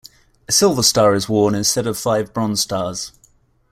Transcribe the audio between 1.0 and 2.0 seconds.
is worn instead of